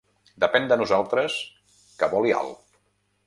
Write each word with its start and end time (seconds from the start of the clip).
Depèn 0.43 0.63
de 0.71 0.77
nosaltres 0.79 1.37
que 1.99 2.09
voli 2.15 2.33
alt. 2.39 2.79